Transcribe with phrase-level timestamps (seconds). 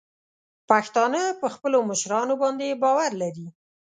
[0.69, 3.47] پښتانه په خپلو مشرانو باندې باور لري.